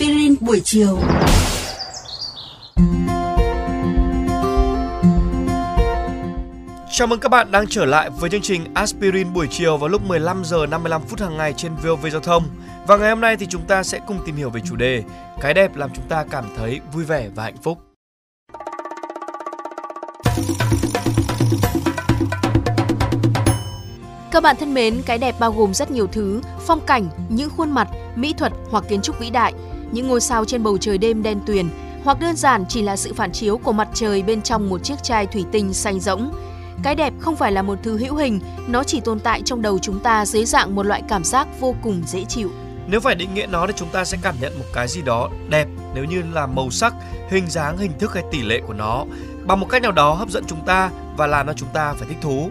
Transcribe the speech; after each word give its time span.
aspirin 0.00 0.34
buổi 0.40 0.60
chiều. 0.64 0.98
Chào 6.92 7.06
mừng 7.06 7.20
các 7.20 7.28
bạn 7.28 7.50
đang 7.50 7.66
trở 7.66 7.84
lại 7.84 8.10
với 8.10 8.30
chương 8.30 8.40
trình 8.40 8.64
Aspirin 8.74 9.32
buổi 9.32 9.46
chiều 9.50 9.76
vào 9.76 9.88
lúc 9.88 10.02
15 10.06 10.44
giờ 10.44 10.66
55 10.66 11.02
phút 11.02 11.20
hàng 11.20 11.36
ngày 11.36 11.52
trên 11.56 11.72
VOV 11.74 12.06
Giao 12.12 12.20
thông. 12.20 12.44
Và 12.86 12.96
ngày 12.96 13.10
hôm 13.10 13.20
nay 13.20 13.36
thì 13.36 13.46
chúng 13.46 13.62
ta 13.62 13.82
sẽ 13.82 14.00
cùng 14.06 14.18
tìm 14.26 14.36
hiểu 14.36 14.50
về 14.50 14.60
chủ 14.64 14.76
đề 14.76 15.02
Cái 15.40 15.54
đẹp 15.54 15.76
làm 15.76 15.90
chúng 15.94 16.08
ta 16.08 16.24
cảm 16.30 16.44
thấy 16.56 16.80
vui 16.92 17.04
vẻ 17.04 17.28
và 17.34 17.42
hạnh 17.42 17.56
phúc. 17.62 17.78
Các 24.30 24.42
bạn 24.42 24.56
thân 24.60 24.74
mến, 24.74 25.02
cái 25.06 25.18
đẹp 25.18 25.34
bao 25.40 25.52
gồm 25.52 25.74
rất 25.74 25.90
nhiều 25.90 26.06
thứ, 26.06 26.40
phong 26.66 26.80
cảnh, 26.80 27.08
những 27.28 27.50
khuôn 27.50 27.70
mặt, 27.70 27.88
mỹ 28.16 28.34
thuật 28.38 28.52
hoặc 28.70 28.84
kiến 28.88 29.02
trúc 29.02 29.18
vĩ 29.18 29.30
đại, 29.30 29.52
những 29.92 30.08
ngôi 30.08 30.20
sao 30.20 30.44
trên 30.44 30.62
bầu 30.62 30.78
trời 30.78 30.98
đêm 30.98 31.22
đen 31.22 31.40
tuyền, 31.46 31.68
hoặc 32.04 32.20
đơn 32.20 32.36
giản 32.36 32.64
chỉ 32.68 32.82
là 32.82 32.96
sự 32.96 33.14
phản 33.14 33.32
chiếu 33.32 33.58
của 33.58 33.72
mặt 33.72 33.88
trời 33.94 34.22
bên 34.22 34.42
trong 34.42 34.68
một 34.68 34.84
chiếc 34.84 35.02
chai 35.02 35.26
thủy 35.26 35.44
tinh 35.52 35.74
xanh 35.74 36.00
rỗng. 36.00 36.32
Cái 36.82 36.94
đẹp 36.94 37.12
không 37.18 37.36
phải 37.36 37.52
là 37.52 37.62
một 37.62 37.78
thứ 37.82 37.98
hữu 37.98 38.14
hình, 38.14 38.40
nó 38.68 38.84
chỉ 38.84 39.00
tồn 39.00 39.20
tại 39.20 39.42
trong 39.44 39.62
đầu 39.62 39.78
chúng 39.78 40.00
ta 40.00 40.26
dưới 40.26 40.44
dạng 40.44 40.74
một 40.74 40.86
loại 40.86 41.02
cảm 41.08 41.24
giác 41.24 41.48
vô 41.60 41.74
cùng 41.82 42.02
dễ 42.06 42.24
chịu. 42.24 42.50
Nếu 42.86 43.00
phải 43.00 43.14
định 43.14 43.34
nghĩa 43.34 43.46
nó 43.46 43.66
thì 43.66 43.72
chúng 43.76 43.88
ta 43.88 44.04
sẽ 44.04 44.18
cảm 44.22 44.34
nhận 44.40 44.58
một 44.58 44.64
cái 44.72 44.88
gì 44.88 45.02
đó 45.02 45.30
đẹp 45.48 45.68
nếu 45.94 46.04
như 46.04 46.22
là 46.32 46.46
màu 46.46 46.70
sắc, 46.70 46.94
hình 47.30 47.50
dáng, 47.50 47.78
hình 47.78 47.92
thức 47.98 48.14
hay 48.14 48.24
tỷ 48.30 48.42
lệ 48.42 48.60
của 48.66 48.72
nó 48.72 49.04
bằng 49.46 49.60
một 49.60 49.66
cách 49.70 49.82
nào 49.82 49.92
đó 49.92 50.14
hấp 50.14 50.30
dẫn 50.30 50.44
chúng 50.46 50.64
ta 50.66 50.90
và 51.16 51.26
làm 51.26 51.46
cho 51.46 51.52
chúng 51.52 51.68
ta 51.72 51.92
phải 51.92 52.08
thích 52.08 52.18
thú. 52.20 52.50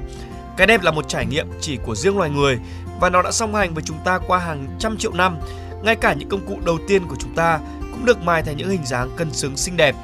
Cái 0.57 0.67
đẹp 0.67 0.81
là 0.81 0.91
một 0.91 1.07
trải 1.07 1.25
nghiệm 1.25 1.47
chỉ 1.61 1.77
của 1.85 1.95
riêng 1.95 2.17
loài 2.17 2.29
người 2.29 2.59
và 2.99 3.09
nó 3.09 3.21
đã 3.21 3.31
song 3.31 3.55
hành 3.55 3.73
với 3.73 3.83
chúng 3.83 3.97
ta 4.03 4.19
qua 4.27 4.39
hàng 4.39 4.67
trăm 4.79 4.97
triệu 4.97 5.13
năm. 5.13 5.37
Ngay 5.83 5.95
cả 5.95 6.13
những 6.13 6.29
công 6.29 6.45
cụ 6.47 6.57
đầu 6.65 6.77
tiên 6.87 7.07
của 7.07 7.15
chúng 7.19 7.35
ta 7.35 7.59
cũng 7.91 8.05
được 8.05 8.23
mài 8.23 8.43
thành 8.43 8.57
những 8.57 8.69
hình 8.69 8.85
dáng 8.85 9.09
cân 9.17 9.33
xứng 9.33 9.57
xinh 9.57 9.77
đẹp. 9.77 9.95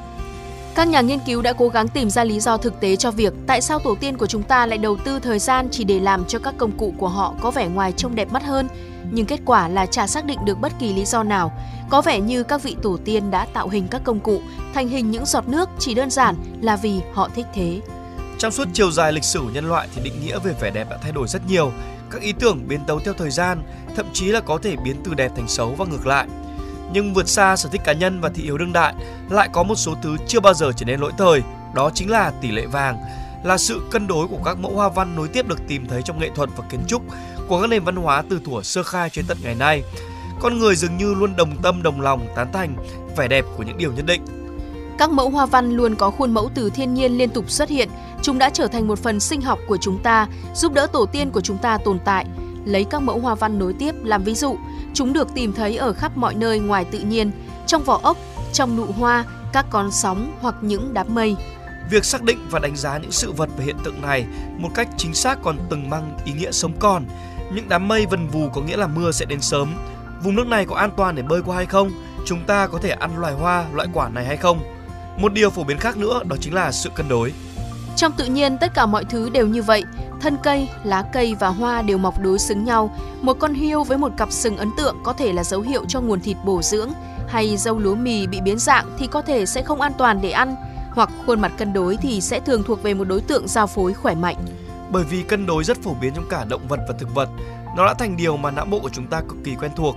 Các 0.74 0.88
nhà 0.88 1.00
nghiên 1.00 1.18
cứu 1.26 1.42
đã 1.42 1.52
cố 1.52 1.68
gắng 1.68 1.88
tìm 1.88 2.10
ra 2.10 2.24
lý 2.24 2.40
do 2.40 2.56
thực 2.56 2.80
tế 2.80 2.96
cho 2.96 3.10
việc 3.10 3.32
tại 3.46 3.60
sao 3.60 3.78
tổ 3.78 3.96
tiên 4.00 4.16
của 4.16 4.26
chúng 4.26 4.42
ta 4.42 4.66
lại 4.66 4.78
đầu 4.78 4.96
tư 4.96 5.18
thời 5.18 5.38
gian 5.38 5.68
chỉ 5.70 5.84
để 5.84 6.00
làm 6.00 6.24
cho 6.24 6.38
các 6.38 6.54
công 6.58 6.72
cụ 6.72 6.94
của 6.98 7.08
họ 7.08 7.34
có 7.40 7.50
vẻ 7.50 7.68
ngoài 7.68 7.92
trông 7.92 8.14
đẹp 8.14 8.32
mắt 8.32 8.42
hơn, 8.42 8.68
nhưng 9.10 9.26
kết 9.26 9.40
quả 9.44 9.68
là 9.68 9.86
chả 9.86 10.06
xác 10.06 10.24
định 10.24 10.38
được 10.44 10.60
bất 10.60 10.72
kỳ 10.78 10.92
lý 10.92 11.04
do 11.04 11.22
nào. 11.22 11.52
Có 11.90 12.02
vẻ 12.02 12.20
như 12.20 12.42
các 12.42 12.62
vị 12.62 12.76
tổ 12.82 12.98
tiên 13.04 13.30
đã 13.30 13.46
tạo 13.52 13.68
hình 13.68 13.88
các 13.88 14.00
công 14.04 14.20
cụ 14.20 14.40
thành 14.74 14.88
hình 14.88 15.10
những 15.10 15.26
giọt 15.26 15.48
nước 15.48 15.68
chỉ 15.78 15.94
đơn 15.94 16.10
giản 16.10 16.34
là 16.60 16.76
vì 16.76 17.00
họ 17.12 17.28
thích 17.34 17.46
thế. 17.54 17.80
Trong 18.38 18.52
suốt 18.52 18.68
chiều 18.72 18.90
dài 18.90 19.12
lịch 19.12 19.24
sử 19.24 19.40
của 19.40 19.50
nhân 19.50 19.68
loại 19.68 19.88
thì 19.94 20.02
định 20.04 20.20
nghĩa 20.24 20.38
về 20.38 20.54
vẻ 20.60 20.70
đẹp 20.70 20.90
đã 20.90 20.98
thay 21.02 21.12
đổi 21.12 21.28
rất 21.28 21.42
nhiều. 21.48 21.72
Các 22.10 22.22
ý 22.22 22.32
tưởng 22.32 22.68
biến 22.68 22.80
tấu 22.86 23.00
theo 23.00 23.14
thời 23.14 23.30
gian, 23.30 23.62
thậm 23.96 24.06
chí 24.12 24.26
là 24.26 24.40
có 24.40 24.58
thể 24.62 24.76
biến 24.84 24.96
từ 25.04 25.14
đẹp 25.14 25.32
thành 25.36 25.48
xấu 25.48 25.74
và 25.74 25.84
ngược 25.84 26.06
lại. 26.06 26.26
Nhưng 26.92 27.14
vượt 27.14 27.28
xa 27.28 27.56
sở 27.56 27.68
thích 27.68 27.80
cá 27.84 27.92
nhân 27.92 28.20
và 28.20 28.28
thị 28.28 28.42
hiếu 28.42 28.58
đương 28.58 28.72
đại, 28.72 28.94
lại 29.30 29.48
có 29.52 29.62
một 29.62 29.74
số 29.74 29.94
thứ 30.02 30.16
chưa 30.26 30.40
bao 30.40 30.54
giờ 30.54 30.72
trở 30.76 30.86
nên 30.86 31.00
lỗi 31.00 31.12
thời, 31.18 31.42
đó 31.74 31.90
chính 31.94 32.10
là 32.10 32.32
tỷ 32.40 32.50
lệ 32.50 32.66
vàng, 32.66 32.98
là 33.44 33.58
sự 33.58 33.80
cân 33.90 34.06
đối 34.06 34.28
của 34.28 34.38
các 34.44 34.58
mẫu 34.58 34.72
hoa 34.72 34.88
văn 34.88 35.16
nối 35.16 35.28
tiếp 35.28 35.48
được 35.48 35.68
tìm 35.68 35.86
thấy 35.88 36.02
trong 36.02 36.18
nghệ 36.18 36.30
thuật 36.34 36.50
và 36.56 36.64
kiến 36.70 36.80
trúc 36.86 37.02
của 37.48 37.60
các 37.60 37.66
nền 37.66 37.84
văn 37.84 37.96
hóa 37.96 38.22
từ 38.30 38.40
thuở 38.44 38.62
sơ 38.62 38.82
khai 38.82 39.10
cho 39.10 39.22
đến 39.22 39.26
tận 39.28 39.38
ngày 39.42 39.54
nay. 39.54 39.82
Con 40.40 40.58
người 40.58 40.76
dường 40.76 40.96
như 40.96 41.14
luôn 41.14 41.36
đồng 41.36 41.62
tâm 41.62 41.82
đồng 41.82 42.00
lòng 42.00 42.26
tán 42.36 42.52
thành 42.52 42.76
vẻ 43.16 43.28
đẹp 43.28 43.44
của 43.56 43.62
những 43.62 43.78
điều 43.78 43.92
nhất 43.92 44.06
định. 44.06 44.22
Các 44.98 45.10
mẫu 45.10 45.30
hoa 45.30 45.46
văn 45.46 45.76
luôn 45.76 45.94
có 45.94 46.10
khuôn 46.10 46.34
mẫu 46.34 46.50
từ 46.54 46.70
thiên 46.70 46.94
nhiên 46.94 47.18
liên 47.18 47.30
tục 47.30 47.50
xuất 47.50 47.68
hiện, 47.68 47.88
chúng 48.22 48.38
đã 48.38 48.50
trở 48.50 48.66
thành 48.66 48.86
một 48.86 48.98
phần 48.98 49.20
sinh 49.20 49.40
học 49.40 49.58
của 49.68 49.76
chúng 49.76 49.98
ta, 50.02 50.26
giúp 50.54 50.72
đỡ 50.72 50.86
tổ 50.86 51.06
tiên 51.06 51.30
của 51.30 51.40
chúng 51.40 51.58
ta 51.58 51.78
tồn 51.78 51.98
tại. 52.04 52.26
Lấy 52.64 52.84
các 52.84 53.02
mẫu 53.02 53.18
hoa 53.18 53.34
văn 53.34 53.58
nối 53.58 53.72
tiếp 53.72 53.94
làm 54.04 54.24
ví 54.24 54.34
dụ, 54.34 54.56
chúng 54.94 55.12
được 55.12 55.34
tìm 55.34 55.52
thấy 55.52 55.76
ở 55.76 55.92
khắp 55.92 56.16
mọi 56.16 56.34
nơi 56.34 56.58
ngoài 56.58 56.84
tự 56.84 56.98
nhiên, 56.98 57.30
trong 57.66 57.82
vỏ 57.82 58.00
ốc, 58.02 58.16
trong 58.52 58.76
nụ 58.76 58.86
hoa, 58.86 59.24
các 59.52 59.66
con 59.70 59.90
sóng 59.90 60.32
hoặc 60.40 60.54
những 60.60 60.94
đám 60.94 61.14
mây. 61.14 61.36
Việc 61.90 62.04
xác 62.04 62.22
định 62.22 62.38
và 62.50 62.58
đánh 62.58 62.76
giá 62.76 62.98
những 62.98 63.12
sự 63.12 63.32
vật 63.32 63.48
và 63.56 63.64
hiện 63.64 63.76
tượng 63.84 64.02
này 64.02 64.26
một 64.58 64.68
cách 64.74 64.88
chính 64.96 65.14
xác 65.14 65.42
còn 65.42 65.58
từng 65.70 65.90
mang 65.90 66.18
ý 66.24 66.32
nghĩa 66.32 66.52
sống 66.52 66.72
còn. 66.78 67.04
Những 67.54 67.68
đám 67.68 67.88
mây 67.88 68.06
vần 68.06 68.28
vù 68.28 68.48
có 68.48 68.60
nghĩa 68.60 68.76
là 68.76 68.86
mưa 68.86 69.10
sẽ 69.12 69.24
đến 69.24 69.40
sớm. 69.40 69.74
Vùng 70.22 70.36
nước 70.36 70.46
này 70.46 70.66
có 70.66 70.76
an 70.76 70.90
toàn 70.96 71.14
để 71.14 71.22
bơi 71.22 71.42
qua 71.42 71.56
hay 71.56 71.66
không? 71.66 71.90
Chúng 72.26 72.44
ta 72.46 72.66
có 72.66 72.78
thể 72.78 72.90
ăn 72.90 73.18
loài 73.18 73.34
hoa, 73.34 73.64
loại 73.74 73.88
quả 73.92 74.08
này 74.08 74.24
hay 74.24 74.36
không? 74.36 74.75
Một 75.18 75.32
điều 75.32 75.50
phổ 75.50 75.64
biến 75.64 75.78
khác 75.78 75.96
nữa 75.96 76.22
đó 76.24 76.36
chính 76.40 76.54
là 76.54 76.72
sự 76.72 76.90
cân 76.94 77.08
đối. 77.08 77.32
Trong 77.96 78.12
tự 78.12 78.24
nhiên 78.24 78.58
tất 78.58 78.74
cả 78.74 78.86
mọi 78.86 79.04
thứ 79.04 79.30
đều 79.30 79.46
như 79.46 79.62
vậy, 79.62 79.82
thân 80.20 80.36
cây, 80.42 80.68
lá 80.84 81.04
cây 81.12 81.34
và 81.40 81.48
hoa 81.48 81.82
đều 81.82 81.98
mọc 81.98 82.20
đối 82.20 82.38
xứng 82.38 82.64
nhau. 82.64 82.96
Một 83.22 83.36
con 83.40 83.54
hươu 83.54 83.84
với 83.84 83.98
một 83.98 84.12
cặp 84.16 84.32
sừng 84.32 84.56
ấn 84.56 84.70
tượng 84.76 84.96
có 85.04 85.12
thể 85.12 85.32
là 85.32 85.44
dấu 85.44 85.60
hiệu 85.60 85.84
cho 85.88 86.00
nguồn 86.00 86.20
thịt 86.20 86.36
bổ 86.44 86.62
dưỡng, 86.62 86.90
hay 87.28 87.56
dâu 87.56 87.78
lúa 87.78 87.94
mì 87.94 88.26
bị 88.26 88.40
biến 88.40 88.58
dạng 88.58 88.96
thì 88.98 89.06
có 89.06 89.22
thể 89.22 89.46
sẽ 89.46 89.62
không 89.62 89.80
an 89.80 89.92
toàn 89.98 90.20
để 90.22 90.30
ăn, 90.30 90.56
hoặc 90.90 91.10
khuôn 91.26 91.40
mặt 91.40 91.52
cân 91.58 91.72
đối 91.72 91.96
thì 91.96 92.20
sẽ 92.20 92.40
thường 92.40 92.62
thuộc 92.62 92.82
về 92.82 92.94
một 92.94 93.04
đối 93.04 93.20
tượng 93.20 93.48
giao 93.48 93.66
phối 93.66 93.94
khỏe 93.94 94.14
mạnh. 94.14 94.36
Bởi 94.90 95.04
vì 95.04 95.22
cân 95.22 95.46
đối 95.46 95.64
rất 95.64 95.82
phổ 95.82 95.94
biến 96.00 96.12
trong 96.14 96.28
cả 96.30 96.44
động 96.44 96.68
vật 96.68 96.80
và 96.88 96.94
thực 96.98 97.14
vật, 97.14 97.28
nó 97.76 97.86
đã 97.86 97.94
thành 97.94 98.16
điều 98.16 98.36
mà 98.36 98.50
não 98.50 98.64
bộ 98.64 98.78
của 98.78 98.90
chúng 98.92 99.06
ta 99.06 99.20
cực 99.20 99.36
kỳ 99.44 99.54
quen 99.54 99.70
thuộc. 99.76 99.96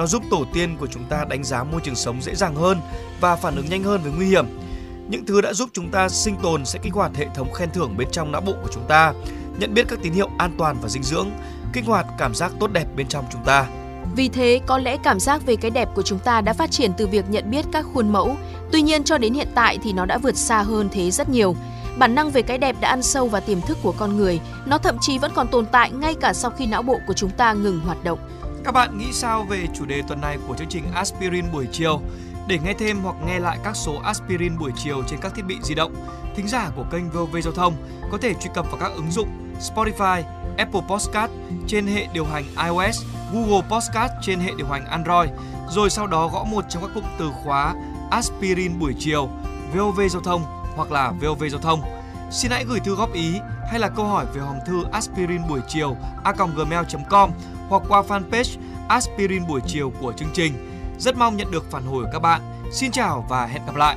Nó 0.00 0.06
giúp 0.06 0.22
tổ 0.30 0.44
tiên 0.52 0.76
của 0.76 0.86
chúng 0.86 1.04
ta 1.04 1.24
đánh 1.28 1.44
giá 1.44 1.64
môi 1.64 1.80
trường 1.80 1.94
sống 1.94 2.22
dễ 2.22 2.34
dàng 2.34 2.54
hơn 2.54 2.80
và 3.20 3.36
phản 3.36 3.56
ứng 3.56 3.66
nhanh 3.68 3.82
hơn 3.82 4.00
với 4.02 4.12
nguy 4.12 4.26
hiểm. 4.26 4.46
Những 5.08 5.26
thứ 5.26 5.40
đã 5.40 5.52
giúp 5.52 5.68
chúng 5.72 5.90
ta 5.90 6.08
sinh 6.08 6.36
tồn 6.42 6.64
sẽ 6.64 6.78
kích 6.82 6.92
hoạt 6.92 7.16
hệ 7.16 7.26
thống 7.34 7.52
khen 7.52 7.70
thưởng 7.70 7.96
bên 7.96 8.08
trong 8.12 8.32
não 8.32 8.40
bộ 8.40 8.52
của 8.62 8.68
chúng 8.72 8.82
ta, 8.88 9.12
nhận 9.58 9.74
biết 9.74 9.88
các 9.88 9.98
tín 10.02 10.12
hiệu 10.12 10.30
an 10.38 10.54
toàn 10.58 10.76
và 10.82 10.88
dinh 10.88 11.02
dưỡng, 11.02 11.30
kích 11.72 11.84
hoạt 11.86 12.06
cảm 12.18 12.34
giác 12.34 12.52
tốt 12.60 12.72
đẹp 12.72 12.84
bên 12.96 13.08
trong 13.08 13.24
chúng 13.32 13.44
ta. 13.44 13.66
Vì 14.16 14.28
thế, 14.28 14.60
có 14.66 14.78
lẽ 14.78 14.96
cảm 15.04 15.20
giác 15.20 15.46
về 15.46 15.56
cái 15.56 15.70
đẹp 15.70 15.88
của 15.94 16.02
chúng 16.02 16.18
ta 16.18 16.40
đã 16.40 16.52
phát 16.52 16.70
triển 16.70 16.92
từ 16.98 17.06
việc 17.06 17.24
nhận 17.30 17.50
biết 17.50 17.64
các 17.72 17.86
khuôn 17.94 18.12
mẫu. 18.12 18.36
Tuy 18.72 18.82
nhiên 18.82 19.04
cho 19.04 19.18
đến 19.18 19.34
hiện 19.34 19.48
tại 19.54 19.78
thì 19.82 19.92
nó 19.92 20.04
đã 20.04 20.18
vượt 20.18 20.36
xa 20.36 20.62
hơn 20.62 20.88
thế 20.92 21.10
rất 21.10 21.28
nhiều. 21.28 21.56
Bản 21.98 22.14
năng 22.14 22.30
về 22.30 22.42
cái 22.42 22.58
đẹp 22.58 22.76
đã 22.80 22.88
ăn 22.88 23.02
sâu 23.02 23.28
vào 23.28 23.40
tiềm 23.40 23.60
thức 23.60 23.78
của 23.82 23.92
con 23.92 24.16
người, 24.16 24.40
nó 24.66 24.78
thậm 24.78 24.96
chí 25.00 25.18
vẫn 25.18 25.32
còn 25.34 25.48
tồn 25.48 25.66
tại 25.66 25.90
ngay 25.90 26.14
cả 26.14 26.32
sau 26.32 26.50
khi 26.50 26.66
não 26.66 26.82
bộ 26.82 26.98
của 27.06 27.14
chúng 27.14 27.30
ta 27.30 27.52
ngừng 27.52 27.80
hoạt 27.80 28.04
động. 28.04 28.18
Các 28.64 28.72
bạn 28.72 28.98
nghĩ 28.98 29.12
sao 29.12 29.42
về 29.42 29.66
chủ 29.74 29.84
đề 29.84 30.02
tuần 30.08 30.20
này 30.20 30.38
của 30.48 30.54
chương 30.56 30.68
trình 30.68 30.84
Aspirin 30.94 31.52
buổi 31.52 31.66
chiều? 31.72 32.00
Để 32.48 32.58
nghe 32.64 32.74
thêm 32.78 32.98
hoặc 33.02 33.16
nghe 33.26 33.38
lại 33.38 33.58
các 33.64 33.76
số 33.76 34.00
Aspirin 34.04 34.58
buổi 34.58 34.72
chiều 34.76 35.02
trên 35.06 35.20
các 35.22 35.32
thiết 35.34 35.42
bị 35.46 35.56
di 35.62 35.74
động, 35.74 35.94
thính 36.36 36.48
giả 36.48 36.70
của 36.76 36.84
kênh 36.90 37.10
VOV 37.10 37.36
Giao 37.44 37.52
thông 37.52 37.74
có 38.12 38.18
thể 38.18 38.34
truy 38.34 38.50
cập 38.54 38.66
vào 38.70 38.80
các 38.80 38.92
ứng 38.94 39.10
dụng 39.10 39.28
Spotify, 39.60 40.22
Apple 40.58 40.80
Podcast 40.88 41.30
trên 41.66 41.86
hệ 41.86 42.06
điều 42.12 42.24
hành 42.24 42.44
iOS, 42.66 43.04
Google 43.32 43.68
Podcast 43.70 44.12
trên 44.22 44.40
hệ 44.40 44.50
điều 44.56 44.66
hành 44.66 44.86
Android, 44.86 45.30
rồi 45.70 45.90
sau 45.90 46.06
đó 46.06 46.28
gõ 46.28 46.44
một 46.44 46.64
trong 46.68 46.82
các 46.82 46.90
cụm 46.94 47.04
từ 47.18 47.30
khóa 47.44 47.74
Aspirin 48.10 48.78
buổi 48.78 48.94
chiều, 48.98 49.28
VOV 49.74 50.00
Giao 50.10 50.22
thông 50.22 50.42
hoặc 50.76 50.92
là 50.92 51.12
VOV 51.20 51.44
Giao 51.50 51.60
thông. 51.60 51.82
Xin 52.30 52.50
hãy 52.50 52.64
gửi 52.64 52.80
thư 52.80 52.94
góp 52.94 53.12
ý 53.12 53.40
hay 53.70 53.80
là 53.80 53.88
câu 53.88 54.04
hỏi 54.04 54.26
về 54.34 54.40
hòm 54.40 54.56
thư 54.66 54.84
aspirin 54.92 55.48
buổi 55.48 55.60
chiều 55.68 55.96
a.gmail.com 56.24 57.30
hoặc 57.70 57.82
qua 57.88 58.02
fanpage 58.08 58.58
Aspirin 58.88 59.46
buổi 59.46 59.60
chiều 59.66 59.92
của 60.00 60.12
chương 60.12 60.30
trình. 60.34 60.52
Rất 60.98 61.16
mong 61.16 61.36
nhận 61.36 61.50
được 61.50 61.70
phản 61.70 61.84
hồi 61.84 62.04
của 62.04 62.10
các 62.12 62.18
bạn. 62.18 62.40
Xin 62.72 62.90
chào 62.90 63.26
và 63.28 63.46
hẹn 63.46 63.62
gặp 63.66 63.76
lại! 63.76 63.96